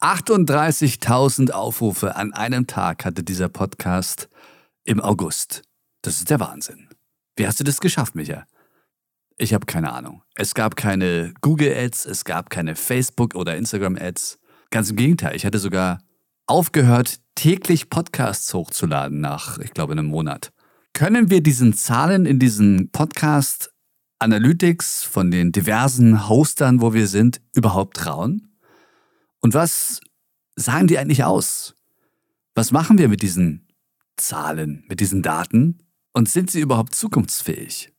38.000 0.00 1.50
Aufrufe 1.50 2.14
an 2.14 2.32
einem 2.32 2.68
Tag 2.68 3.04
hatte 3.04 3.24
dieser 3.24 3.48
Podcast 3.48 4.28
im 4.84 5.00
August. 5.00 5.62
Das 6.02 6.18
ist 6.18 6.30
der 6.30 6.38
Wahnsinn. 6.38 6.88
Wie 7.34 7.48
hast 7.48 7.58
du 7.58 7.64
das 7.64 7.80
geschafft, 7.80 8.14
Micha? 8.14 8.46
Ich 9.38 9.52
habe 9.52 9.66
keine 9.66 9.92
Ahnung. 9.92 10.22
Es 10.36 10.54
gab 10.54 10.76
keine 10.76 11.34
Google 11.40 11.74
Ads, 11.76 12.06
es 12.06 12.24
gab 12.24 12.48
keine 12.48 12.76
Facebook 12.76 13.34
oder 13.34 13.56
Instagram 13.56 13.96
Ads. 13.96 14.38
Ganz 14.70 14.88
im 14.90 14.96
Gegenteil, 14.96 15.34
ich 15.34 15.44
hatte 15.44 15.58
sogar 15.58 15.98
aufgehört, 16.46 17.18
täglich 17.34 17.90
Podcasts 17.90 18.54
hochzuladen 18.54 19.20
nach, 19.20 19.58
ich 19.58 19.72
glaube, 19.72 19.94
einem 19.94 20.06
Monat. 20.06 20.52
Können 20.92 21.28
wir 21.28 21.42
diesen 21.42 21.72
Zahlen 21.72 22.24
in 22.24 22.38
diesen 22.38 22.90
Podcast 22.92 23.72
Analytics 24.20 25.02
von 25.02 25.32
den 25.32 25.50
diversen 25.50 26.28
Hostern, 26.28 26.80
wo 26.80 26.94
wir 26.94 27.08
sind, 27.08 27.40
überhaupt 27.52 27.96
trauen? 27.96 28.47
Und 29.40 29.54
was 29.54 30.00
sagen 30.56 30.86
die 30.86 30.98
eigentlich 30.98 31.24
aus? 31.24 31.74
Was 32.54 32.72
machen 32.72 32.98
wir 32.98 33.08
mit 33.08 33.22
diesen 33.22 33.68
Zahlen, 34.16 34.84
mit 34.88 35.00
diesen 35.00 35.22
Daten? 35.22 35.78
Und 36.12 36.28
sind 36.28 36.50
sie 36.50 36.60
überhaupt 36.60 36.94
zukunftsfähig? 36.94 37.92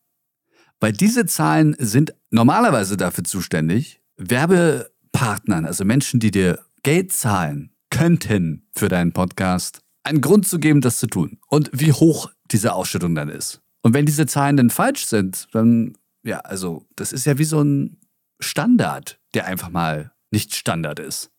Weil 0.80 0.94
diese 0.94 1.26
Zahlen 1.26 1.76
sind 1.80 2.14
normalerweise 2.32 2.98
dafür 2.98 3.24
zuständig, 3.24 4.02
Werbepartnern, 4.18 5.66
also 5.66 5.86
Menschen, 5.86 6.20
die 6.20 6.32
dir 6.32 6.60
Geld 6.84 7.14
zahlen 7.14 7.72
könnten 7.90 8.68
für 8.76 8.90
deinen 8.90 9.14
Podcast, 9.14 9.82
einen 10.04 10.22
Grund 10.22 10.48
zu 10.48 10.60
geben, 10.60 10.82
das 10.82 10.98
zu 10.98 11.08
tun. 11.08 11.40
Und 11.48 11.70
wie 11.74 11.92
hoch 11.92 12.32
diese 12.52 12.74
Ausschüttung 12.74 13.16
dann 13.16 13.30
ist. 13.30 13.62
Und 13.82 13.94
wenn 13.94 14.06
diese 14.06 14.26
Zahlen 14.26 14.58
dann 14.58 14.70
falsch 14.70 15.06
sind, 15.06 15.48
dann, 15.52 15.98
ja, 16.24 16.40
also, 16.40 16.86
das 16.96 17.12
ist 17.12 17.26
ja 17.26 17.38
wie 17.38 17.46
so 17.46 17.62
ein 17.62 17.98
Standard, 18.40 19.20
der 19.34 19.46
einfach 19.46 19.70
mal 19.70 20.12
nicht 20.32 20.56
Standard 20.56 21.00
ist. 21.00 21.32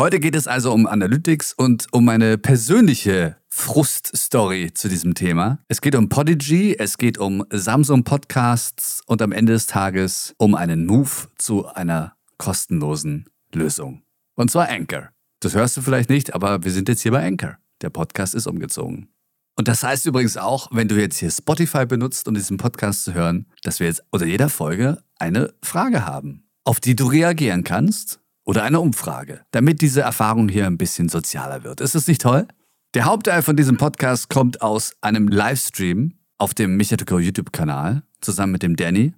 Heute 0.00 0.20
geht 0.20 0.36
es 0.36 0.46
also 0.46 0.72
um 0.72 0.86
Analytics 0.86 1.52
und 1.52 1.86
um 1.90 2.04
meine 2.04 2.38
persönliche 2.38 3.36
Fruststory 3.48 4.72
zu 4.72 4.88
diesem 4.88 5.14
Thema. 5.14 5.58
Es 5.66 5.80
geht 5.80 5.96
um 5.96 6.08
Podigy, 6.08 6.76
es 6.78 6.98
geht 6.98 7.18
um 7.18 7.44
Samsung 7.50 8.04
Podcasts 8.04 9.02
und 9.06 9.22
am 9.22 9.32
Ende 9.32 9.54
des 9.54 9.66
Tages 9.66 10.36
um 10.38 10.54
einen 10.54 10.86
Move 10.86 11.10
zu 11.36 11.66
einer 11.66 12.14
kostenlosen 12.36 13.28
Lösung. 13.52 14.02
Und 14.36 14.52
zwar 14.52 14.68
Anchor. 14.68 15.08
Das 15.40 15.54
hörst 15.54 15.76
du 15.76 15.82
vielleicht 15.82 16.10
nicht, 16.10 16.32
aber 16.32 16.62
wir 16.62 16.70
sind 16.70 16.88
jetzt 16.88 17.00
hier 17.00 17.10
bei 17.10 17.26
Anchor. 17.26 17.58
Der 17.82 17.90
Podcast 17.90 18.36
ist 18.36 18.46
umgezogen. 18.46 19.08
Und 19.56 19.66
das 19.66 19.82
heißt 19.82 20.06
übrigens 20.06 20.36
auch, 20.36 20.68
wenn 20.70 20.86
du 20.86 20.94
jetzt 20.94 21.18
hier 21.18 21.32
Spotify 21.32 21.86
benutzt, 21.86 22.28
um 22.28 22.34
diesen 22.34 22.56
Podcast 22.56 23.02
zu 23.02 23.14
hören, 23.14 23.46
dass 23.64 23.80
wir 23.80 23.88
jetzt 23.88 24.04
unter 24.10 24.26
jeder 24.26 24.48
Folge 24.48 25.02
eine 25.18 25.52
Frage 25.60 26.06
haben, 26.06 26.48
auf 26.62 26.78
die 26.78 26.94
du 26.94 27.06
reagieren 27.06 27.64
kannst 27.64 28.20
oder 28.48 28.62
eine 28.62 28.80
Umfrage, 28.80 29.42
damit 29.50 29.82
diese 29.82 30.00
Erfahrung 30.00 30.48
hier 30.48 30.66
ein 30.66 30.78
bisschen 30.78 31.10
sozialer 31.10 31.64
wird. 31.64 31.82
Ist 31.82 31.94
das 31.94 32.08
nicht 32.08 32.22
toll? 32.22 32.48
Der 32.94 33.04
Hauptteil 33.04 33.42
von 33.42 33.56
diesem 33.56 33.76
Podcast 33.76 34.30
kommt 34.30 34.62
aus 34.62 34.94
einem 35.02 35.28
Livestream 35.28 36.14
auf 36.38 36.54
dem 36.54 36.78
Michael 36.78 37.04
YouTube-Kanal 37.20 38.04
zusammen 38.22 38.52
mit 38.52 38.62
dem 38.62 38.74
Danny 38.74 39.12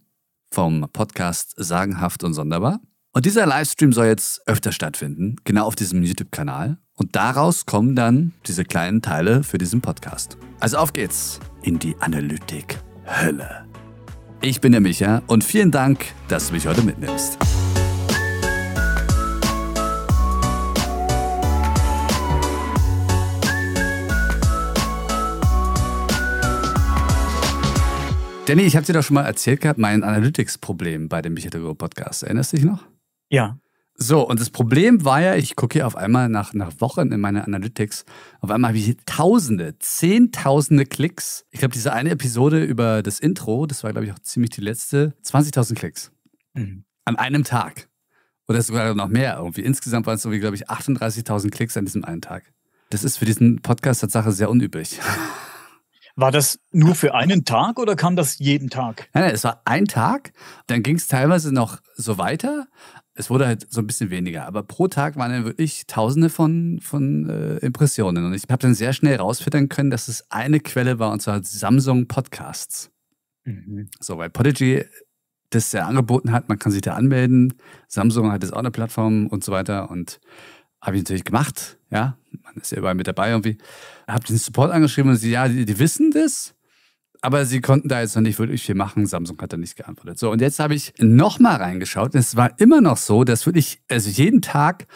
vom 0.53 0.89
Podcast 0.92 1.55
Sagenhaft 1.56 2.25
und 2.25 2.34
Sonderbar. 2.34 2.81
Und 3.12 3.25
dieser 3.25 3.47
Livestream 3.47 3.92
soll 3.92 4.06
jetzt 4.06 4.42
öfter 4.48 4.73
stattfinden, 4.73 5.36
genau 5.45 5.67
auf 5.67 5.77
diesem 5.77 6.03
YouTube-Kanal. 6.03 6.78
Und 6.95 7.14
daraus 7.14 7.67
kommen 7.67 7.95
dann 7.95 8.33
diese 8.48 8.64
kleinen 8.64 9.01
Teile 9.01 9.45
für 9.45 9.58
diesen 9.58 9.81
Podcast. 9.81 10.39
Also 10.58 10.78
auf 10.78 10.92
geht's 10.92 11.39
in 11.62 11.78
die 11.78 11.95
Analytik-Hölle. 12.01 13.64
Ich 14.42 14.61
bin 14.61 14.73
der 14.73 14.81
Micha 14.81 15.23
und 15.28 15.45
vielen 15.45 15.70
Dank, 15.70 16.06
dass 16.27 16.48
du 16.48 16.55
mich 16.55 16.67
heute 16.67 16.83
mitnimmst. 16.83 17.39
Danny, 28.50 28.62
ich 28.62 28.74
habe 28.74 28.84
dir 28.84 28.94
doch 28.94 29.05
schon 29.05 29.14
mal 29.14 29.22
erzählt 29.22 29.61
gehabt, 29.61 29.78
mein 29.78 30.02
Analytics-Problem 30.02 31.08
bei 31.08 31.22
dem 31.22 31.34
Michael 31.34 31.72
Podcast. 31.77 32.24
Erinnerst 32.24 32.52
du 32.52 32.56
dich 32.56 32.66
noch? 32.66 32.84
Ja. 33.28 33.61
So, 33.94 34.28
und 34.28 34.40
das 34.40 34.50
Problem 34.50 35.05
war 35.05 35.20
ja, 35.22 35.36
ich 35.36 35.55
gucke 35.55 35.74
hier 35.74 35.86
auf 35.86 35.94
einmal 35.94 36.28
nach, 36.28 36.52
nach 36.52 36.72
Wochen 36.80 37.12
in 37.12 37.20
meine 37.20 37.44
Analytics, 37.44 38.05
auf 38.40 38.50
einmal 38.50 38.70
habe 38.70 38.78
ich 38.78 38.96
Tausende, 39.06 39.78
Zehntausende 39.78 40.84
Klicks. 40.84 41.44
Ich 41.52 41.60
glaube, 41.60 41.74
diese 41.74 41.92
eine 41.92 42.10
Episode 42.10 42.64
über 42.64 43.05
das 43.05 43.20
Intro, 43.20 43.66
das 43.66 43.84
war, 43.84 43.92
glaube 43.92 44.06
ich, 44.06 44.12
auch 44.12 44.18
ziemlich 44.18 44.50
die 44.50 44.62
letzte, 44.62 45.14
20.000 45.24 45.77
Klicks. 45.77 46.10
Mhm. 46.55 46.83
An 47.05 47.14
einem 47.14 47.44
Tag. 47.44 47.89
Oder 48.48 48.62
sogar 48.62 48.96
noch 48.96 49.06
mehr 49.06 49.36
irgendwie. 49.36 49.60
Insgesamt 49.60 50.06
waren 50.06 50.16
es 50.16 50.22
so 50.22 50.33
wie, 50.33 50.40
glaube 50.40 50.56
ich, 50.56 50.68
38.000 50.68 51.50
Klicks 51.50 51.77
an 51.77 51.84
diesem 51.84 52.05
einen 52.05 52.20
Tag. 52.20 52.52
Das 52.89 53.05
ist 53.05 53.18
für 53.18 53.27
diesen 53.27 53.62
Podcast 53.62 54.00
tatsächlich 54.00 54.34
sehr 54.34 54.50
unüblich. 54.50 54.98
War 56.20 56.31
das 56.31 56.61
nur 56.70 56.95
für 56.95 57.14
einen 57.14 57.45
Tag 57.45 57.79
oder 57.79 57.97
kam 57.97 58.14
das 58.14 58.39
jeden 58.39 58.70
Tag? 58.70 59.08
Nein, 59.14 59.25
nein 59.25 59.35
es 59.35 59.45
war 59.45 59.63
ein 59.64 59.86
Tag. 59.86 60.33
Dann 60.67 60.83
ging 60.83 60.97
es 60.97 61.08
teilweise 61.08 61.53
noch 61.53 61.79
so 61.97 62.19
weiter 62.19 62.67
es 63.20 63.31
wurde 63.31 63.47
halt 63.47 63.67
so 63.70 63.81
ein 63.81 63.86
bisschen 63.86 64.11
weniger, 64.11 64.47
aber 64.47 64.63
pro 64.63 64.89
Tag 64.89 65.17
waren 65.17 65.31
dann 65.31 65.45
wirklich 65.45 65.86
tausende 65.86 66.31
von, 66.31 66.81
von 66.81 67.29
äh, 67.29 67.57
Impressionen. 67.58 68.25
Und 68.25 68.35
ich 68.35 68.45
habe 68.48 68.63
dann 68.63 68.75
sehr 68.75 68.92
schnell 68.92 69.17
rausfittern 69.17 69.69
können, 69.69 69.91
dass 69.91 70.08
es 70.08 70.31
eine 70.31 70.58
Quelle 70.58 70.98
war, 70.98 71.13
und 71.13 71.20
zwar 71.20 71.42
Samsung 71.42 72.08
Podcasts. 72.08 72.91
Mhm. 73.45 73.89
So, 74.01 74.17
weil 74.19 74.31
Podigy 74.31 74.85
das 75.51 75.73
ja 75.73 75.87
angeboten 75.87 76.33
hat, 76.33 76.48
man 76.48 76.58
kann 76.58 76.73
sich 76.73 76.83
da 76.83 76.95
anmelden. 76.95 77.55
Samsung 77.89 78.33
hat 78.33 78.42
jetzt 78.42 78.52
auch 78.52 78.58
eine 78.58 78.70
Plattform 78.70 79.27
und 79.27 79.45
so 79.45 79.52
weiter. 79.52 79.91
Und 79.91 80.20
habe 80.80 80.96
ich 80.96 81.02
natürlich 81.02 81.24
gemacht, 81.24 81.79
ja. 81.91 82.17
Man 82.45 82.55
ist 82.57 82.73
ja 82.73 82.79
überall 82.79 82.95
mit 82.95 83.07
dabei 83.07 83.30
irgendwie. 83.30 83.58
Habe 84.07 84.24
den 84.24 84.39
Support 84.39 84.70
angeschrieben 84.70 85.11
und 85.11 85.17
sie, 85.17 85.33
ja, 85.33 85.48
die, 85.48 85.64
die 85.64 85.79
wissen 85.79 86.11
das 86.11 86.55
aber 87.23 87.45
sie 87.45 87.61
konnten 87.61 87.89
da 87.89 88.01
jetzt 88.01 88.14
noch 88.14 88.23
nicht 88.23 88.39
wirklich 88.39 88.63
viel 88.63 88.74
machen. 88.74 89.07
Samsung 89.07 89.40
hat 89.40 89.52
da 89.52 89.57
nicht 89.57 89.77
geantwortet. 89.77 90.19
So, 90.19 90.30
und 90.30 90.40
jetzt 90.40 90.58
habe 90.58 90.74
ich 90.74 90.92
nochmal 90.98 91.57
reingeschaut. 91.57 92.14
Und 92.14 92.20
es 92.20 92.36
war 92.36 92.58
immer 92.58 92.80
noch 92.80 92.96
so, 92.96 93.24
dass 93.24 93.46
wirklich, 93.46 93.80
also 93.89 94.08
jeden 94.08 94.42
Tag, 94.42 94.86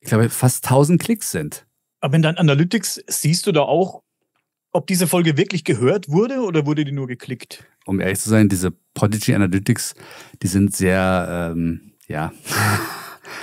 ich 0.00 0.08
glaube, 0.08 0.28
fast 0.28 0.64
1000 0.64 1.00
Klicks 1.00 1.30
sind. 1.30 1.66
Aber 2.00 2.16
in 2.16 2.22
deinen 2.22 2.38
Analytics 2.38 3.02
siehst 3.06 3.46
du 3.46 3.52
da 3.52 3.62
auch, 3.62 4.02
ob 4.72 4.86
diese 4.86 5.06
Folge 5.06 5.36
wirklich 5.36 5.64
gehört 5.64 6.08
wurde 6.08 6.40
oder 6.40 6.66
wurde 6.66 6.84
die 6.84 6.92
nur 6.92 7.06
geklickt? 7.06 7.64
Um 7.86 8.00
ehrlich 8.00 8.20
zu 8.20 8.28
sein, 8.28 8.48
diese 8.48 8.72
Prodigy 8.94 9.34
Analytics, 9.34 9.94
die 10.42 10.46
sind 10.46 10.76
sehr, 10.76 11.52
ähm, 11.52 11.92
ja. 12.06 12.32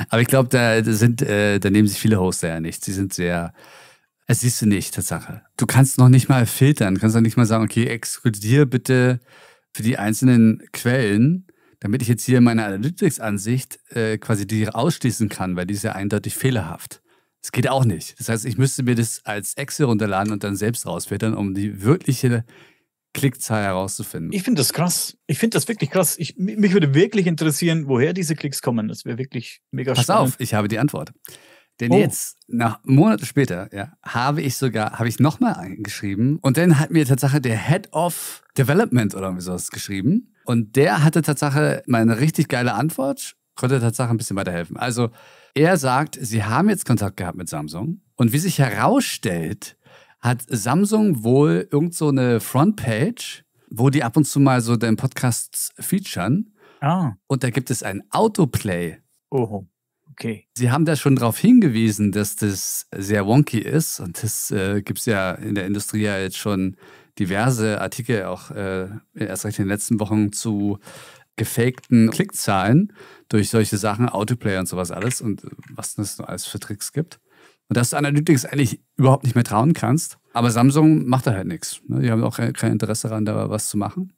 Aber 0.09 0.21
ich 0.21 0.27
glaube, 0.27 0.49
da 0.49 0.83
sind, 0.83 1.21
äh, 1.21 1.59
da 1.59 1.69
nehmen 1.69 1.87
sich 1.87 1.99
viele 1.99 2.19
Hoster 2.19 2.49
ja 2.49 2.59
nicht. 2.59 2.83
Sie 2.83 2.93
sind 2.93 3.13
sehr, 3.13 3.53
es 4.27 4.41
siehst 4.41 4.61
du 4.61 4.65
nicht, 4.65 4.93
Tatsache. 4.93 5.41
Du 5.57 5.65
kannst 5.65 5.97
noch 5.97 6.09
nicht 6.09 6.29
mal 6.29 6.45
filtern, 6.45 6.95
du 6.95 7.01
kannst 7.01 7.15
noch 7.15 7.21
nicht 7.21 7.37
mal 7.37 7.45
sagen, 7.45 7.63
okay, 7.63 7.87
exkludiere 7.87 8.65
bitte 8.65 9.19
für 9.73 9.83
die 9.83 9.97
einzelnen 9.97 10.63
Quellen, 10.73 11.47
damit 11.79 12.01
ich 12.01 12.07
jetzt 12.07 12.25
hier 12.25 12.41
meine 12.41 12.65
Analytics-Ansicht 12.65 13.79
äh, 13.91 14.17
quasi 14.17 14.47
die 14.47 14.69
ausschließen 14.69 15.29
kann, 15.29 15.55
weil 15.55 15.67
die 15.67 15.75
ist 15.75 15.83
ja 15.83 15.93
eindeutig 15.93 16.35
fehlerhaft. 16.35 17.01
Das 17.41 17.51
geht 17.51 17.69
auch 17.69 17.85
nicht. 17.85 18.19
Das 18.19 18.29
heißt, 18.29 18.45
ich 18.45 18.57
müsste 18.57 18.83
mir 18.83 18.95
das 18.95 19.21
als 19.23 19.53
Excel 19.53 19.85
runterladen 19.85 20.33
und 20.33 20.43
dann 20.43 20.55
selbst 20.55 20.85
rausfiltern, 20.85 21.33
um 21.33 21.53
die 21.53 21.83
wirkliche 21.83 22.43
Klickzahl 23.13 23.63
herauszufinden. 23.63 24.31
Ich 24.31 24.43
finde 24.43 24.61
das 24.61 24.73
krass. 24.73 25.17
Ich 25.27 25.39
finde 25.39 25.55
das 25.55 25.67
wirklich 25.67 25.89
krass. 25.89 26.17
Ich, 26.19 26.35
mich 26.37 26.73
würde 26.73 26.93
wirklich 26.93 27.27
interessieren, 27.27 27.87
woher 27.87 28.13
diese 28.13 28.35
Klicks 28.35 28.61
kommen. 28.61 28.87
Das 28.87 29.05
wäre 29.05 29.17
wirklich 29.17 29.61
mega 29.71 29.93
Pass 29.93 30.03
spannend. 30.03 30.25
Pass 30.25 30.33
auf, 30.35 30.39
ich 30.39 30.53
habe 30.53 30.67
die 30.67 30.79
Antwort. 30.79 31.13
Denn 31.79 31.91
oh. 31.91 31.97
jetzt, 31.97 32.37
nach 32.47 32.79
Monate 32.83 33.25
später, 33.25 33.69
ja, 33.71 33.93
habe 34.03 34.41
ich 34.41 34.57
sogar, 34.57 34.97
habe 34.97 35.07
ich 35.09 35.19
nochmal 35.19 35.55
eingeschrieben 35.55 36.39
und 36.41 36.57
dann 36.57 36.79
hat 36.79 36.89
mir 36.91 37.05
Tatsache 37.05 37.39
der 37.39 37.57
Head 37.57 37.93
of 37.93 38.41
Development 38.57 39.13
oder 39.13 39.27
irgendwie 39.27 39.43
sowas 39.43 39.69
geschrieben. 39.69 40.33
Und 40.45 40.75
der 40.75 41.03
hatte 41.03 41.21
Tatsache 41.21 41.83
mal 41.85 42.01
eine 42.01 42.19
richtig 42.19 42.47
geile 42.47 42.73
Antwort, 42.73 43.35
konnte 43.55 43.79
Tatsache 43.79 44.09
ein 44.09 44.17
bisschen 44.17 44.37
weiterhelfen. 44.37 44.77
Also 44.77 45.11
er 45.53 45.77
sagt, 45.77 46.17
sie 46.19 46.43
haben 46.43 46.69
jetzt 46.69 46.85
Kontakt 46.85 47.17
gehabt 47.17 47.37
mit 47.37 47.49
Samsung 47.49 48.01
und 48.15 48.33
wie 48.33 48.39
sich 48.39 48.57
herausstellt, 48.57 49.77
hat 50.19 50.43
Samsung 50.47 51.23
wohl 51.23 51.67
irgend 51.71 51.93
so 51.93 52.09
eine 52.09 52.39
Frontpage, 52.39 53.43
wo 53.69 53.89
die 53.89 54.03
ab 54.03 54.17
und 54.17 54.25
zu 54.25 54.39
mal 54.39 54.61
so 54.61 54.75
den 54.75 54.95
Podcast 54.95 55.73
featuren. 55.79 56.53
Ah. 56.81 57.13
Und 57.27 57.43
da 57.43 57.49
gibt 57.49 57.69
es 57.69 57.83
ein 57.83 58.03
Autoplay. 58.11 58.97
Oh. 59.29 59.65
Okay. 60.11 60.47
Sie 60.57 60.71
haben 60.71 60.85
da 60.85 60.95
schon 60.95 61.15
darauf 61.15 61.37
hingewiesen, 61.37 62.11
dass 62.11 62.35
das 62.35 62.87
sehr 62.95 63.27
wonky 63.27 63.59
ist. 63.59 63.99
Und 63.99 64.23
das 64.23 64.49
äh, 64.51 64.81
gibt 64.81 64.99
es 64.99 65.05
ja 65.05 65.31
in 65.31 65.53
der 65.53 65.67
Industrie 65.67 66.03
ja 66.03 66.17
jetzt 66.17 66.37
schon 66.37 66.75
diverse 67.19 67.81
Artikel, 67.81 68.25
auch 68.25 68.51
äh, 68.51 68.87
erst 69.13 69.45
recht 69.45 69.59
in 69.59 69.65
den 69.65 69.69
letzten 69.69 69.99
Wochen 69.99 70.31
zu 70.31 70.79
gefakten 71.35 72.09
Klickzahlen 72.09 72.93
durch 73.29 73.49
solche 73.49 73.77
Sachen, 73.77 74.09
Autoplay 74.09 74.57
und 74.57 74.67
sowas 74.67 74.91
alles 74.91 75.21
und 75.21 75.43
was 75.69 75.97
es 75.97 76.19
alles 76.19 76.47
für 76.47 76.59
Tricks 76.59 76.93
gibt. 76.93 77.19
Und 77.69 77.77
dass 77.77 77.89
du 77.89 77.97
Analytics 77.97 78.45
eigentlich 78.45 78.79
überhaupt 78.95 79.23
nicht 79.23 79.35
mehr 79.35 79.43
trauen 79.43 79.73
kannst. 79.73 80.17
Aber 80.33 80.51
Samsung 80.51 81.05
macht 81.07 81.27
da 81.27 81.33
halt 81.33 81.47
nichts. 81.47 81.81
Ne? 81.87 82.01
Die 82.01 82.11
haben 82.11 82.23
auch 82.23 82.37
kein 82.37 82.71
Interesse 82.71 83.09
daran, 83.09 83.25
da 83.25 83.49
was 83.49 83.69
zu 83.69 83.77
machen. 83.77 84.13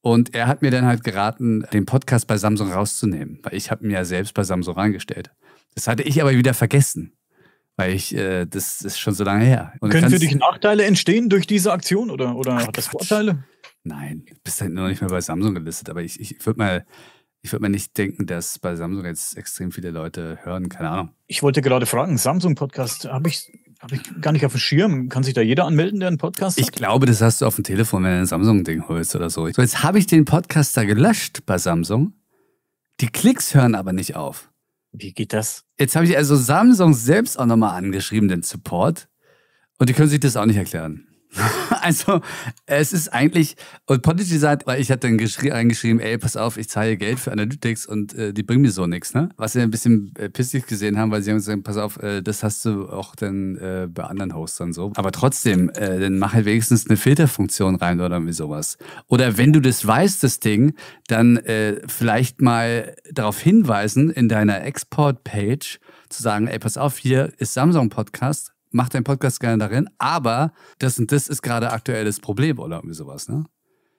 Und 0.00 0.34
er 0.34 0.46
hat 0.46 0.62
mir 0.62 0.70
dann 0.70 0.86
halt 0.86 1.02
geraten, 1.02 1.64
den 1.72 1.84
Podcast 1.84 2.26
bei 2.28 2.36
Samsung 2.36 2.72
rauszunehmen, 2.72 3.40
weil 3.42 3.54
ich 3.54 3.70
habe 3.70 3.86
mir 3.86 3.94
ja 3.94 4.04
selbst 4.04 4.32
bei 4.32 4.44
Samsung 4.44 4.74
reingestellt. 4.74 5.32
Das 5.74 5.88
hatte 5.88 6.02
ich 6.02 6.20
aber 6.22 6.32
wieder 6.32 6.54
vergessen. 6.54 7.12
Weil 7.76 7.92
ich, 7.94 8.14
äh, 8.14 8.44
das 8.44 8.80
ist 8.82 8.98
schon 8.98 9.14
so 9.14 9.22
lange 9.22 9.44
her. 9.44 9.72
Und 9.80 9.90
Können 9.90 10.10
für 10.10 10.18
dich 10.18 10.34
Nachteile 10.34 10.84
entstehen 10.84 11.28
durch 11.28 11.46
diese 11.46 11.72
Aktion 11.72 12.10
oder, 12.10 12.34
oder 12.36 12.58
Ach, 12.60 12.72
das 12.72 12.88
Vorteile? 12.88 13.44
Nein, 13.84 14.24
du 14.28 14.34
bist 14.42 14.60
halt 14.60 14.72
noch 14.72 14.88
nicht 14.88 15.00
mehr 15.00 15.10
bei 15.10 15.20
Samsung 15.20 15.54
gelistet, 15.54 15.88
aber 15.88 16.02
ich, 16.02 16.18
ich 16.20 16.44
würde 16.44 16.58
mal, 16.58 16.86
ich 17.42 17.52
würde 17.52 17.62
mal 17.62 17.68
nicht 17.68 17.96
denken, 17.96 18.26
dass 18.26 18.58
bei 18.58 18.74
Samsung 18.76 19.04
jetzt 19.04 19.36
extrem 19.36 19.70
viele 19.72 19.90
Leute 19.90 20.38
hören, 20.42 20.68
keine 20.68 20.90
Ahnung. 20.90 21.10
Ich 21.26 21.42
wollte 21.42 21.62
gerade 21.62 21.86
fragen, 21.86 22.18
Samsung-Podcast, 22.18 23.06
habe 23.06 23.28
ich, 23.28 23.52
hab 23.80 23.92
ich 23.92 24.02
gar 24.20 24.32
nicht 24.32 24.44
auf 24.44 24.52
dem 24.52 24.60
Schirm. 24.60 25.08
Kann 25.08 25.22
sich 25.22 25.34
da 25.34 25.40
jeder 25.40 25.64
anmelden, 25.64 26.00
der 26.00 26.08
einen 26.08 26.18
Podcast 26.18 26.58
hat? 26.58 26.64
Ich 26.64 26.72
glaube, 26.72 27.06
das 27.06 27.20
hast 27.20 27.40
du 27.40 27.46
auf 27.46 27.54
dem 27.54 27.64
Telefon, 27.64 28.04
wenn 28.04 28.12
du 28.12 28.18
ein 28.18 28.26
Samsung-Ding 28.26 28.88
holst 28.88 29.14
oder 29.14 29.30
so. 29.30 29.48
So, 29.50 29.62
jetzt 29.62 29.82
habe 29.82 29.98
ich 29.98 30.06
den 30.06 30.24
Podcast 30.24 30.76
da 30.76 30.84
gelöscht 30.84 31.46
bei 31.46 31.58
Samsung. 31.58 32.12
Die 33.00 33.08
Klicks 33.08 33.54
hören 33.54 33.74
aber 33.74 33.92
nicht 33.92 34.16
auf. 34.16 34.50
Wie 34.92 35.12
geht 35.12 35.32
das? 35.32 35.64
Jetzt 35.78 35.94
habe 35.94 36.06
ich 36.06 36.16
also 36.16 36.34
Samsung 36.34 36.94
selbst 36.94 37.38
auch 37.38 37.46
nochmal 37.46 37.76
angeschrieben, 37.76 38.28
den 38.28 38.42
Support. 38.42 39.08
Und 39.78 39.88
die 39.88 39.92
können 39.92 40.08
sich 40.08 40.20
das 40.20 40.36
auch 40.36 40.46
nicht 40.46 40.56
erklären. 40.56 41.07
also, 41.82 42.20
es 42.66 42.92
ist 42.92 43.12
eigentlich, 43.12 43.56
und 43.86 44.02
Podigy 44.02 44.38
sagt, 44.38 44.66
weil 44.66 44.80
ich 44.80 44.90
hatte 44.90 45.08
dann 45.08 45.18
reingeschrieben, 45.18 46.00
ey, 46.00 46.18
pass 46.18 46.36
auf, 46.36 46.56
ich 46.56 46.68
zahle 46.68 46.96
Geld 46.96 47.20
für 47.20 47.32
Analytics 47.32 47.86
und 47.86 48.14
äh, 48.14 48.32
die 48.32 48.42
bringen 48.42 48.62
mir 48.62 48.70
so 48.70 48.86
nichts, 48.86 49.14
ne? 49.14 49.28
Was 49.36 49.52
sie 49.52 49.60
ein 49.60 49.70
bisschen 49.70 50.12
äh, 50.18 50.28
pissig 50.28 50.66
gesehen 50.66 50.98
haben, 50.98 51.10
weil 51.10 51.22
sie 51.22 51.30
haben 51.30 51.38
gesagt, 51.38 51.64
pass 51.64 51.76
auf, 51.76 52.02
äh, 52.02 52.22
das 52.22 52.42
hast 52.42 52.64
du 52.64 52.88
auch 52.88 53.14
dann 53.14 53.56
äh, 53.56 53.88
bei 53.92 54.04
anderen 54.04 54.34
Hostern 54.34 54.72
so. 54.72 54.92
Aber 54.96 55.12
trotzdem, 55.12 55.70
äh, 55.70 56.00
dann 56.00 56.18
mach 56.18 56.32
halt 56.32 56.46
wenigstens 56.46 56.88
eine 56.88 56.96
Filterfunktion 56.96 57.76
rein 57.76 58.00
oder 58.00 58.16
irgendwie 58.16 58.32
sowas. 58.32 58.78
Oder 59.06 59.36
wenn 59.36 59.52
du 59.52 59.60
das 59.60 59.86
weißt, 59.86 60.22
das 60.22 60.40
Ding, 60.40 60.74
dann 61.08 61.36
äh, 61.36 61.80
vielleicht 61.86 62.40
mal 62.40 62.94
darauf 63.12 63.38
hinweisen 63.38 64.10
in 64.10 64.28
deiner 64.28 64.62
Export-Page, 64.62 65.78
zu 66.08 66.22
sagen, 66.22 66.46
ey, 66.46 66.58
pass 66.58 66.78
auf, 66.78 66.96
hier 66.96 67.32
ist 67.38 67.52
Samsung 67.52 67.90
Podcast, 67.90 68.52
mach 68.70 68.88
deinen 68.88 69.04
Podcast 69.04 69.40
gerne 69.40 69.58
darin, 69.58 69.88
aber 69.98 70.52
das 70.78 70.98
und 70.98 71.10
das 71.12 71.28
ist 71.28 71.42
gerade 71.42 71.72
aktuelles 71.72 72.20
Problem 72.20 72.58
oder 72.58 72.76
irgendwie 72.76 72.94
sowas, 72.94 73.28
ne? 73.28 73.44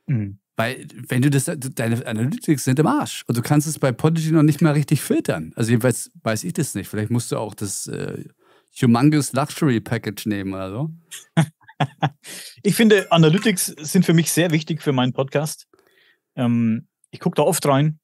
Mhm. 0.07 0.39
Weil, 0.56 0.88
wenn 1.07 1.21
du 1.21 1.30
das, 1.30 1.45
deine 1.45 2.06
Analytics 2.06 2.66
sind 2.66 2.80
im 2.80 2.88
Arsch 2.88 3.24
und 3.27 3.38
du 3.38 3.42
kannst 3.42 3.66
es 3.66 3.80
bei 3.80 3.94
Podigy 3.94 4.31
noch 4.31 4.44
nicht 4.44 4.62
mal 4.62 4.74
richtig 4.74 5.01
filtern. 5.01 5.54
Also, 5.56 5.71
jedenfalls 5.71 6.12
weiß 6.21 6.44
ich 6.44 6.51
das 6.51 6.75
nicht. 6.75 6.89
Vielleicht 6.89 7.12
musst 7.12 7.31
du 7.31 7.38
auch 7.38 7.54
das 7.54 7.88
äh, 7.88 8.25
Humongous 8.81 9.31
Luxury 9.31 9.80
Package 9.80 10.25
nehmen 10.25 10.54
oder 10.54 10.69
so. 10.69 10.89
ich 12.63 12.75
finde, 12.75 13.10
Analytics 13.10 13.68
sind 13.68 14.06
für 14.06 14.13
mich 14.13 14.33
sehr 14.33 14.51
wichtig 14.51 14.81
für 14.81 14.92
meinen 14.92 15.13
Podcast. 15.13 15.66
Ähm, 16.36 16.89
ich 17.10 17.21
gucke 17.21 17.36
da 17.36 17.44
oft 17.44 17.66
rein. 17.66 18.00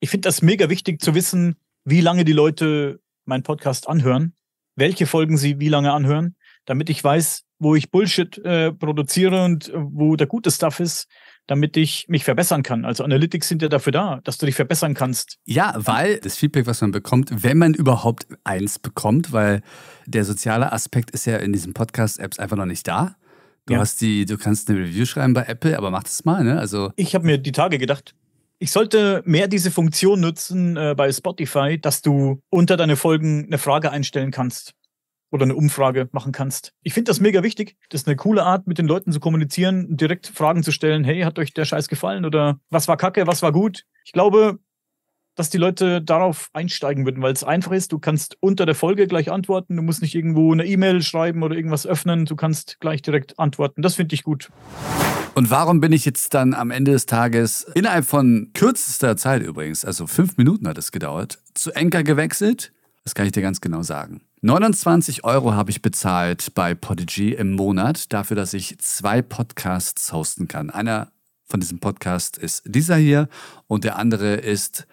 Ich 0.00 0.08
finde 0.08 0.26
das 0.26 0.40
mega 0.40 0.70
wichtig 0.70 1.02
zu 1.02 1.14
wissen, 1.14 1.56
wie 1.84 2.00
lange 2.00 2.24
die 2.24 2.32
Leute 2.32 3.00
meinen 3.26 3.42
Podcast 3.42 3.88
anhören 3.88 4.34
welche 4.76 5.06
Folgen 5.06 5.36
sie 5.36 5.60
wie 5.60 5.68
lange 5.68 5.92
anhören, 5.92 6.36
damit 6.64 6.90
ich 6.90 7.02
weiß, 7.02 7.42
wo 7.58 7.74
ich 7.74 7.90
Bullshit 7.90 8.38
äh, 8.38 8.72
produziere 8.72 9.44
und 9.44 9.68
äh, 9.68 9.72
wo 9.76 10.16
der 10.16 10.26
gute 10.26 10.50
Stuff 10.50 10.80
ist, 10.80 11.06
damit 11.46 11.76
ich 11.76 12.06
mich 12.08 12.24
verbessern 12.24 12.62
kann. 12.62 12.84
Also 12.84 13.04
Analytics 13.04 13.48
sind 13.48 13.60
ja 13.60 13.68
dafür 13.68 13.92
da, 13.92 14.20
dass 14.24 14.38
du 14.38 14.46
dich 14.46 14.54
verbessern 14.54 14.94
kannst. 14.94 15.38
Ja, 15.44 15.74
weil 15.76 16.18
das 16.18 16.36
Feedback, 16.36 16.66
was 16.66 16.80
man 16.80 16.92
bekommt, 16.92 17.42
wenn 17.42 17.58
man 17.58 17.74
überhaupt 17.74 18.26
eins 18.44 18.78
bekommt, 18.78 19.32
weil 19.32 19.62
der 20.06 20.24
soziale 20.24 20.72
Aspekt 20.72 21.10
ist 21.10 21.26
ja 21.26 21.36
in 21.36 21.52
diesen 21.52 21.74
Podcast-Apps 21.74 22.38
einfach 22.38 22.56
noch 22.56 22.66
nicht 22.66 22.86
da. 22.86 23.16
Du 23.66 23.74
ja. 23.74 23.80
hast 23.80 24.00
die, 24.00 24.24
du 24.24 24.38
kannst 24.38 24.70
eine 24.70 24.80
Review 24.80 25.04
schreiben 25.04 25.34
bei 25.34 25.42
Apple, 25.42 25.76
aber 25.76 25.90
mach 25.90 26.04
das 26.04 26.24
mal, 26.24 26.42
ne? 26.44 26.58
Also 26.58 26.92
ich 26.96 27.14
habe 27.14 27.26
mir 27.26 27.38
die 27.38 27.52
Tage 27.52 27.78
gedacht, 27.78 28.14
ich 28.62 28.72
sollte 28.72 29.22
mehr 29.24 29.48
diese 29.48 29.70
Funktion 29.70 30.20
nutzen 30.20 30.76
äh, 30.76 30.94
bei 30.94 31.10
Spotify, 31.10 31.80
dass 31.80 32.02
du 32.02 32.42
unter 32.50 32.76
deine 32.76 32.96
Folgen 32.96 33.46
eine 33.46 33.56
Frage 33.56 33.90
einstellen 33.90 34.30
kannst 34.30 34.74
oder 35.30 35.44
eine 35.44 35.54
Umfrage 35.54 36.10
machen 36.12 36.30
kannst. 36.30 36.74
Ich 36.82 36.92
finde 36.92 37.08
das 37.08 37.20
mega 37.20 37.42
wichtig. 37.42 37.76
Das 37.88 38.02
ist 38.02 38.06
eine 38.06 38.16
coole 38.16 38.44
Art, 38.44 38.66
mit 38.66 38.76
den 38.76 38.86
Leuten 38.86 39.12
zu 39.12 39.20
kommunizieren, 39.20 39.96
direkt 39.96 40.26
Fragen 40.26 40.62
zu 40.62 40.72
stellen. 40.72 41.04
Hey, 41.04 41.22
hat 41.22 41.38
euch 41.38 41.54
der 41.54 41.64
Scheiß 41.64 41.88
gefallen? 41.88 42.26
Oder 42.26 42.60
was 42.68 42.86
war 42.86 42.98
kacke, 42.98 43.26
was 43.26 43.40
war 43.42 43.50
gut? 43.50 43.86
Ich 44.04 44.12
glaube, 44.12 44.58
dass 45.40 45.48
die 45.48 45.56
Leute 45.56 46.02
darauf 46.02 46.50
einsteigen 46.52 47.06
würden, 47.06 47.22
weil 47.22 47.32
es 47.32 47.44
einfach 47.44 47.72
ist. 47.72 47.92
Du 47.92 47.98
kannst 47.98 48.36
unter 48.40 48.66
der 48.66 48.74
Folge 48.74 49.06
gleich 49.06 49.32
antworten. 49.32 49.74
Du 49.74 49.80
musst 49.80 50.02
nicht 50.02 50.14
irgendwo 50.14 50.52
eine 50.52 50.66
E-Mail 50.66 51.00
schreiben 51.00 51.42
oder 51.42 51.56
irgendwas 51.56 51.86
öffnen. 51.86 52.26
Du 52.26 52.36
kannst 52.36 52.78
gleich 52.78 53.00
direkt 53.00 53.38
antworten. 53.38 53.80
Das 53.80 53.94
finde 53.94 54.14
ich 54.14 54.22
gut. 54.22 54.50
Und 55.34 55.50
warum 55.50 55.80
bin 55.80 55.92
ich 55.92 56.04
jetzt 56.04 56.34
dann 56.34 56.52
am 56.52 56.70
Ende 56.70 56.92
des 56.92 57.06
Tages 57.06 57.62
innerhalb 57.74 58.04
von 58.04 58.50
kürzester 58.52 59.16
Zeit 59.16 59.42
übrigens, 59.42 59.82
also 59.82 60.06
fünf 60.06 60.36
Minuten 60.36 60.68
hat 60.68 60.76
es 60.76 60.92
gedauert, 60.92 61.38
zu 61.54 61.72
Enker 61.72 62.02
gewechselt? 62.02 62.74
Das 63.04 63.14
kann 63.14 63.24
ich 63.24 63.32
dir 63.32 63.40
ganz 63.40 63.62
genau 63.62 63.82
sagen. 63.82 64.20
29 64.42 65.24
Euro 65.24 65.54
habe 65.54 65.70
ich 65.70 65.80
bezahlt 65.80 66.54
bei 66.54 66.74
Podigy 66.74 67.32
im 67.32 67.52
Monat 67.52 68.12
dafür, 68.12 68.36
dass 68.36 68.52
ich 68.52 68.78
zwei 68.78 69.22
Podcasts 69.22 70.12
hosten 70.12 70.48
kann. 70.48 70.68
Einer 70.68 71.12
von 71.46 71.60
diesem 71.60 71.78
Podcast 71.78 72.36
ist 72.36 72.62
dieser 72.66 72.96
hier 72.96 73.30
und 73.68 73.84
der 73.84 73.96
andere 73.96 74.34
ist 74.34 74.86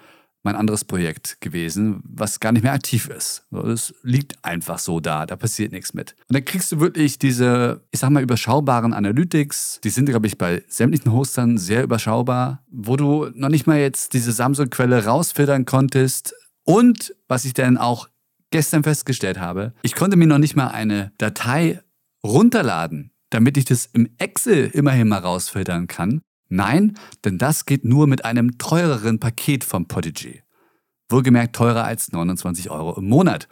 mein 0.47 0.55
anderes 0.55 0.85
Projekt 0.85 1.41
gewesen, 1.41 2.01
was 2.05 2.39
gar 2.39 2.53
nicht 2.53 2.63
mehr 2.63 2.71
aktiv 2.71 3.09
ist. 3.09 3.43
Es 3.51 3.93
liegt 4.01 4.45
einfach 4.45 4.79
so 4.79 5.01
da, 5.01 5.25
da 5.25 5.35
passiert 5.35 5.73
nichts 5.73 5.93
mit. 5.93 6.15
Und 6.29 6.35
dann 6.35 6.45
kriegst 6.45 6.71
du 6.71 6.79
wirklich 6.79 7.19
diese, 7.19 7.81
ich 7.91 7.99
sag 7.99 8.11
mal, 8.11 8.23
überschaubaren 8.23 8.93
Analytics. 8.93 9.81
Die 9.83 9.89
sind, 9.89 10.05
glaube 10.05 10.25
ich, 10.25 10.37
bei 10.37 10.63
sämtlichen 10.69 11.11
Hostern 11.11 11.57
sehr 11.57 11.83
überschaubar, 11.83 12.63
wo 12.71 12.95
du 12.95 13.29
noch 13.35 13.49
nicht 13.49 13.67
mal 13.67 13.77
jetzt 13.77 14.13
diese 14.13 14.31
Samsung-Quelle 14.31 15.03
rausfiltern 15.03 15.65
konntest. 15.65 16.33
Und 16.63 17.13
was 17.27 17.43
ich 17.43 17.53
dann 17.53 17.77
auch 17.77 18.07
gestern 18.49 18.83
festgestellt 18.83 19.41
habe, 19.41 19.73
ich 19.81 19.95
konnte 19.95 20.15
mir 20.15 20.27
noch 20.27 20.37
nicht 20.37 20.55
mal 20.55 20.69
eine 20.69 21.11
Datei 21.17 21.81
runterladen, 22.23 23.11
damit 23.31 23.57
ich 23.57 23.65
das 23.65 23.89
im 23.91 24.09
Excel 24.17 24.67
immerhin 24.67 25.09
mal 25.09 25.19
rausfiltern 25.19 25.87
kann. 25.87 26.21
Nein, 26.49 26.97
denn 27.25 27.37
das 27.37 27.65
geht 27.65 27.83
nur 27.83 28.07
mit 28.07 28.25
einem 28.25 28.57
teureren 28.57 29.19
Paket 29.19 29.63
vom 29.63 29.87
Podigy. 29.87 30.43
Wohlgemerkt 31.09 31.55
teurer 31.55 31.83
als 31.83 32.11
29 32.11 32.69
Euro 32.69 32.97
im 32.97 33.07
Monat. 33.07 33.47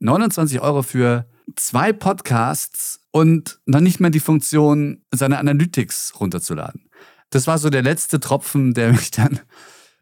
29 0.00 0.60
Euro 0.60 0.82
für 0.82 1.28
zwei 1.56 1.92
Podcasts 1.92 3.00
und 3.10 3.60
noch 3.66 3.80
nicht 3.80 4.00
mal 4.00 4.10
die 4.10 4.20
Funktion, 4.20 5.02
seine 5.12 5.38
Analytics 5.38 6.14
runterzuladen. 6.20 6.88
Das 7.30 7.46
war 7.46 7.58
so 7.58 7.70
der 7.70 7.82
letzte 7.82 8.20
Tropfen, 8.20 8.74
der 8.74 8.92
mich 8.92 9.10
dann 9.10 9.40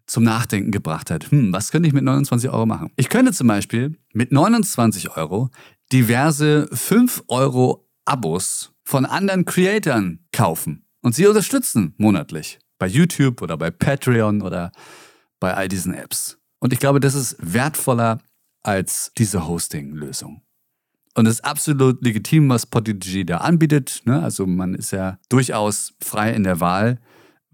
zum 0.06 0.25
Nachdenken 0.25 0.71
gebracht 0.71 1.11
hat. 1.11 1.31
Hm, 1.31 1.53
was 1.53 1.71
könnte 1.71 1.89
ich 1.89 1.94
mit 1.94 2.05
29 2.05 2.50
Euro 2.50 2.67
machen? 2.67 2.93
Ich 2.97 3.09
könnte 3.09 3.32
zum 3.32 3.49
Beispiel 3.49 3.99
mit 4.12 4.32
29 4.32 5.17
Euro 5.17 5.50
diverse 5.93 6.69
5 6.73 7.25
Euro 7.29 7.89
Abos 8.05 8.72
von 8.84 9.05
anderen 9.05 9.44
Creatoren 9.44 10.27
kaufen 10.32 10.85
und 11.06 11.15
sie 11.15 11.29
unterstützen 11.29 11.94
monatlich. 11.98 12.58
Bei 12.81 12.89
YouTube 12.89 13.41
oder 13.41 13.56
bei 13.56 13.70
Patreon 13.70 14.43
oder 14.43 14.72
bei 15.39 15.55
all 15.55 15.69
diesen 15.69 15.94
Apps. 15.94 16.36
Und 16.58 16.72
ich 16.72 16.81
glaube, 16.81 16.98
das 16.98 17.15
ist 17.15 17.36
wertvoller 17.39 18.19
als 18.65 19.13
diese 19.17 19.46
Hosting-Lösung. 19.46 20.43
Und 21.15 21.27
es 21.27 21.34
ist 21.34 21.44
absolut 21.44 22.03
legitim, 22.03 22.48
was 22.48 22.67
Podigy 22.67 23.25
da 23.25 23.36
anbietet. 23.36 24.03
Ne? 24.05 24.20
Also 24.20 24.48
man 24.48 24.75
ist 24.75 24.91
ja 24.91 25.20
durchaus 25.29 25.94
frei 26.03 26.32
in 26.32 26.43
der 26.43 26.58
Wahl, 26.58 26.98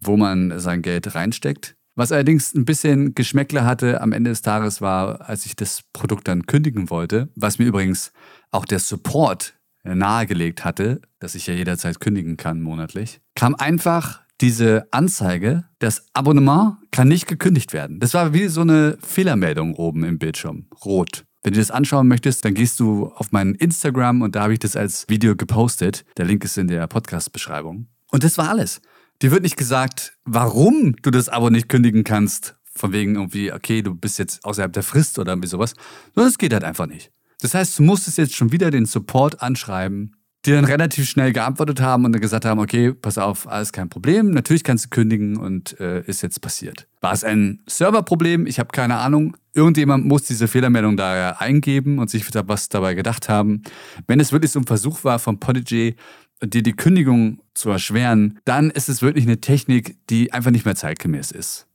wo 0.00 0.16
man 0.16 0.58
sein 0.58 0.80
Geld 0.80 1.14
reinsteckt. 1.14 1.76
Was 1.94 2.10
allerdings 2.10 2.54
ein 2.54 2.64
bisschen 2.64 3.14
Geschmäckle 3.14 3.66
hatte 3.66 4.00
am 4.00 4.12
Ende 4.12 4.30
des 4.30 4.40
Tages 4.40 4.80
war, 4.80 5.28
als 5.28 5.44
ich 5.44 5.56
das 5.56 5.82
Produkt 5.92 6.26
dann 6.26 6.46
kündigen 6.46 6.88
wollte, 6.88 7.28
was 7.34 7.58
mir 7.58 7.66
übrigens 7.66 8.14
auch 8.50 8.64
der 8.64 8.78
Support 8.78 9.60
nahegelegt 9.84 10.64
hatte, 10.64 11.00
dass 11.18 11.34
ich 11.34 11.46
ja 11.46 11.54
jederzeit 11.54 12.00
kündigen 12.00 12.36
kann 12.36 12.62
monatlich, 12.62 13.20
kam 13.34 13.54
einfach 13.54 14.22
diese 14.40 14.88
Anzeige, 14.90 15.64
das 15.78 16.04
Abonnement 16.14 16.76
kann 16.90 17.08
nicht 17.08 17.28
gekündigt 17.28 17.72
werden. 17.72 18.00
Das 18.00 18.14
war 18.14 18.32
wie 18.32 18.48
so 18.48 18.62
eine 18.62 18.98
Fehlermeldung 19.00 19.74
oben 19.76 20.04
im 20.04 20.18
Bildschirm, 20.18 20.66
rot. 20.84 21.24
Wenn 21.44 21.54
du 21.54 21.60
das 21.60 21.70
anschauen 21.70 22.06
möchtest, 22.08 22.44
dann 22.44 22.54
gehst 22.54 22.78
du 22.78 23.12
auf 23.16 23.32
meinen 23.32 23.54
Instagram 23.54 24.22
und 24.22 24.36
da 24.36 24.42
habe 24.42 24.52
ich 24.52 24.60
das 24.60 24.76
als 24.76 25.08
Video 25.08 25.34
gepostet. 25.34 26.04
Der 26.16 26.24
Link 26.24 26.44
ist 26.44 26.56
in 26.56 26.68
der 26.68 26.86
Podcast-Beschreibung. 26.86 27.86
Und 28.10 28.24
das 28.24 28.38
war 28.38 28.48
alles. 28.48 28.80
Dir 29.22 29.30
wird 29.30 29.42
nicht 29.42 29.56
gesagt, 29.56 30.14
warum 30.24 30.96
du 31.02 31.10
das 31.10 31.28
Abo 31.28 31.50
nicht 31.50 31.68
kündigen 31.68 32.04
kannst. 32.04 32.56
Von 32.74 32.92
wegen 32.92 33.16
irgendwie, 33.16 33.52
okay, 33.52 33.82
du 33.82 33.94
bist 33.94 34.18
jetzt 34.18 34.44
außerhalb 34.44 34.72
der 34.72 34.82
Frist 34.82 35.18
oder 35.18 35.32
irgendwie 35.32 35.48
sowas. 35.48 35.74
Sondern 36.14 36.30
es 36.30 36.38
geht 36.38 36.52
halt 36.52 36.64
einfach 36.64 36.86
nicht. 36.86 37.10
Das 37.42 37.54
heißt, 37.54 37.78
du 37.78 37.82
musstest 37.82 38.18
jetzt 38.18 38.36
schon 38.36 38.52
wieder 38.52 38.70
den 38.70 38.86
Support 38.86 39.42
anschreiben, 39.42 40.14
die 40.44 40.52
dann 40.52 40.64
relativ 40.64 41.08
schnell 41.08 41.32
geantwortet 41.32 41.80
haben 41.80 42.04
und 42.04 42.12
dann 42.12 42.20
gesagt 42.20 42.44
haben, 42.44 42.60
okay, 42.60 42.92
pass 42.92 43.18
auf, 43.18 43.48
alles 43.48 43.72
kein 43.72 43.88
Problem, 43.88 44.30
natürlich 44.30 44.62
kannst 44.62 44.86
du 44.86 44.88
kündigen 44.90 45.36
und 45.36 45.78
äh, 45.80 46.02
ist 46.06 46.22
jetzt 46.22 46.40
passiert. 46.40 46.86
War 47.00 47.12
es 47.12 47.24
ein 47.24 47.60
Serverproblem? 47.66 48.46
Ich 48.46 48.60
habe 48.60 48.70
keine 48.72 48.98
Ahnung. 48.98 49.36
Irgendjemand 49.54 50.06
muss 50.06 50.22
diese 50.22 50.46
Fehlermeldung 50.46 50.96
da 50.96 51.30
eingeben 51.32 51.98
und 51.98 52.10
sich 52.10 52.24
was 52.32 52.68
dabei 52.68 52.94
gedacht 52.94 53.28
haben. 53.28 53.62
Wenn 54.06 54.20
es 54.20 54.30
wirklich 54.30 54.52
so 54.52 54.60
ein 54.60 54.66
Versuch 54.66 55.02
war 55.02 55.18
von 55.18 55.40
Podigy, 55.40 55.96
dir 56.42 56.62
die 56.62 56.72
Kündigung 56.74 57.40
zu 57.54 57.70
erschweren, 57.70 58.38
dann 58.44 58.70
ist 58.70 58.88
es 58.88 59.02
wirklich 59.02 59.24
eine 59.24 59.40
Technik, 59.40 59.96
die 60.10 60.32
einfach 60.32 60.52
nicht 60.52 60.64
mehr 60.64 60.76
zeitgemäß 60.76 61.32
ist. 61.32 61.66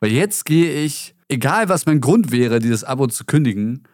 Weil 0.00 0.10
jetzt 0.10 0.44
gehe 0.44 0.84
ich, 0.84 1.14
egal 1.28 1.68
was 1.68 1.86
mein 1.86 2.00
Grund 2.00 2.32
wäre, 2.32 2.58
dieses 2.58 2.82
Abo 2.82 3.06
zu 3.06 3.24
kündigen, 3.24 3.84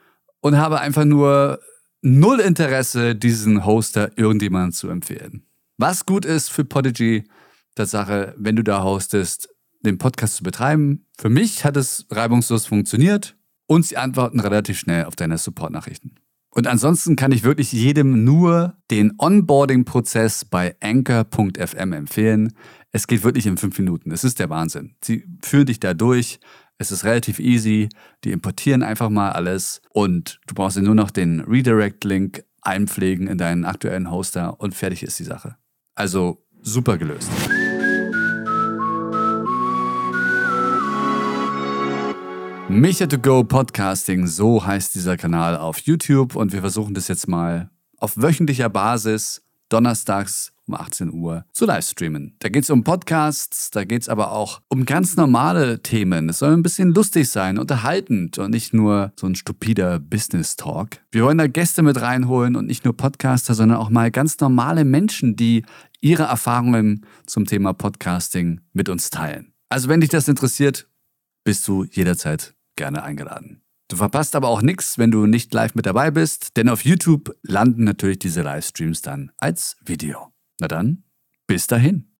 und 0.40 0.56
habe 0.56 0.80
einfach 0.80 1.04
nur 1.04 1.60
null 2.02 2.40
Interesse, 2.40 3.14
diesen 3.14 3.64
Hoster 3.64 4.10
irgendjemandem 4.16 4.72
zu 4.72 4.88
empfehlen. 4.88 5.44
Was 5.76 6.06
gut 6.06 6.24
ist 6.24 6.50
für 6.50 6.64
Podigy, 6.64 7.24
Tatsache, 7.74 8.34
wenn 8.36 8.56
du 8.56 8.64
da 8.64 8.82
hostest, 8.82 9.48
den 9.82 9.98
Podcast 9.98 10.36
zu 10.36 10.42
betreiben. 10.42 11.06
Für 11.16 11.28
mich 11.28 11.64
hat 11.64 11.76
es 11.76 12.06
reibungslos 12.10 12.66
funktioniert 12.66 13.36
und 13.66 13.86
sie 13.86 13.96
antworten 13.96 14.40
relativ 14.40 14.78
schnell 14.78 15.04
auf 15.04 15.16
deine 15.16 15.38
Support-Nachrichten. 15.38 16.16
Und 16.50 16.66
ansonsten 16.66 17.14
kann 17.14 17.30
ich 17.30 17.44
wirklich 17.44 17.72
jedem 17.72 18.24
nur 18.24 18.76
den 18.90 19.12
Onboarding-Prozess 19.18 20.44
bei 20.44 20.74
anchor.fm 20.80 21.92
empfehlen. 21.92 22.52
Es 22.90 23.06
geht 23.06 23.22
wirklich 23.22 23.46
in 23.46 23.58
fünf 23.58 23.78
Minuten. 23.78 24.10
Es 24.10 24.24
ist 24.24 24.40
der 24.40 24.50
Wahnsinn. 24.50 24.96
Sie 25.02 25.24
führen 25.42 25.66
dich 25.66 25.78
da 25.78 25.94
durch. 25.94 26.40
Es 26.80 26.92
ist 26.92 27.02
relativ 27.02 27.40
easy. 27.40 27.88
Die 28.22 28.30
importieren 28.30 28.84
einfach 28.84 29.10
mal 29.10 29.32
alles 29.32 29.82
und 29.90 30.38
du 30.46 30.54
brauchst 30.54 30.78
nur 30.78 30.94
noch 30.94 31.10
den 31.10 31.40
Redirect-Link 31.40 32.44
einpflegen 32.62 33.26
in 33.26 33.36
deinen 33.36 33.64
aktuellen 33.64 34.12
Hoster 34.12 34.60
und 34.60 34.76
fertig 34.76 35.02
ist 35.02 35.18
die 35.18 35.24
Sache. 35.24 35.56
Also 35.96 36.46
super 36.60 36.96
gelöst. 36.96 37.28
Micha 42.68 43.08
to 43.08 43.18
go 43.18 43.42
Podcasting, 43.42 44.28
so 44.28 44.64
heißt 44.64 44.94
dieser 44.94 45.16
Kanal 45.16 45.56
auf 45.56 45.80
YouTube 45.80 46.36
und 46.36 46.52
wir 46.52 46.60
versuchen 46.60 46.94
das 46.94 47.08
jetzt 47.08 47.26
mal 47.26 47.70
auf 47.96 48.16
wöchentlicher 48.16 48.68
Basis, 48.68 49.42
donnerstags 49.68 50.52
um 50.68 50.74
18 50.74 51.12
Uhr, 51.12 51.44
zu 51.52 51.66
livestreamen. 51.66 52.36
Da 52.38 52.48
geht 52.48 52.64
es 52.64 52.70
um 52.70 52.84
Podcasts, 52.84 53.70
da 53.70 53.84
geht 53.84 54.02
es 54.02 54.08
aber 54.08 54.32
auch 54.32 54.60
um 54.68 54.84
ganz 54.84 55.16
normale 55.16 55.82
Themen. 55.82 56.28
Es 56.28 56.38
soll 56.38 56.52
ein 56.52 56.62
bisschen 56.62 56.94
lustig 56.94 57.30
sein, 57.30 57.58
unterhaltend 57.58 58.38
und 58.38 58.50
nicht 58.50 58.74
nur 58.74 59.12
so 59.18 59.26
ein 59.26 59.34
stupider 59.34 59.98
Business-Talk. 59.98 60.98
Wir 61.10 61.24
wollen 61.24 61.38
da 61.38 61.46
Gäste 61.46 61.82
mit 61.82 62.00
reinholen 62.00 62.54
und 62.54 62.66
nicht 62.66 62.84
nur 62.84 62.96
Podcaster, 62.96 63.54
sondern 63.54 63.78
auch 63.78 63.90
mal 63.90 64.10
ganz 64.10 64.38
normale 64.40 64.84
Menschen, 64.84 65.36
die 65.36 65.64
ihre 66.00 66.24
Erfahrungen 66.24 67.06
zum 67.26 67.46
Thema 67.46 67.72
Podcasting 67.72 68.60
mit 68.72 68.88
uns 68.88 69.10
teilen. 69.10 69.52
Also 69.68 69.88
wenn 69.88 70.00
dich 70.00 70.10
das 70.10 70.28
interessiert, 70.28 70.88
bist 71.44 71.66
du 71.66 71.84
jederzeit 71.84 72.54
gerne 72.76 73.02
eingeladen. 73.02 73.62
Du 73.88 73.96
verpasst 73.96 74.36
aber 74.36 74.48
auch 74.48 74.60
nichts, 74.60 74.98
wenn 74.98 75.10
du 75.10 75.26
nicht 75.26 75.52
live 75.54 75.74
mit 75.74 75.86
dabei 75.86 76.10
bist, 76.10 76.58
denn 76.58 76.68
auf 76.68 76.84
YouTube 76.84 77.34
landen 77.42 77.84
natürlich 77.84 78.18
diese 78.18 78.42
Livestreams 78.42 79.00
dann 79.00 79.32
als 79.38 79.78
Video. 79.82 80.32
Na 80.60 80.68
dann, 80.68 81.04
bis 81.46 81.66
dahin. 81.66 82.17